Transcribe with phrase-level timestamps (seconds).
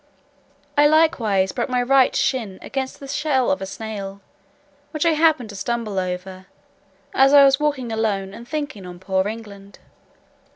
[0.75, 4.19] I likewise broke my right shin against the shell of a snail,
[4.89, 6.47] which I happened to stumble over,
[7.13, 9.77] as I was walking alone and thinking on poor England.